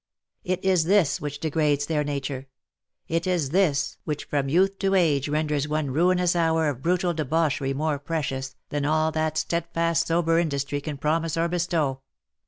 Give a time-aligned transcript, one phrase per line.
[0.43, 2.47] It is this which degrades their nature;
[3.07, 5.47] it is this which from youth to age OF MICHAEL ARMSTRONG.
[5.59, 10.39] 283 renders one ruinous hour of brutal debauchery more precious, than all that steadfast sober
[10.39, 12.01] industry can promise or bestow.